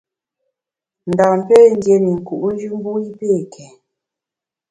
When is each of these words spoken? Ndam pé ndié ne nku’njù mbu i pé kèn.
Ndam 1.09 1.37
pé 1.47 1.55
ndié 1.75 1.95
ne 1.99 2.11
nku’njù 2.17 2.69
mbu 2.79 2.91
i 3.07 3.09
pé 3.19 3.29
kèn. 3.53 3.73